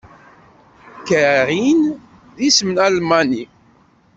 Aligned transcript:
Karin 1.07 1.81
d 2.35 2.37
isem 2.47 2.71
almani. 2.85 3.43